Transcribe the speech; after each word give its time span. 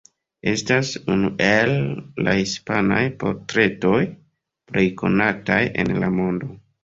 Estas 0.51 0.91
unu 1.15 1.27
el 1.47 1.73
la 2.27 2.31
hispanaj 2.39 3.03
portretoj 3.23 4.01
plej 4.73 4.87
konataj 5.03 5.61
en 5.85 5.93
la 6.05 6.13
mondo. 6.21 6.51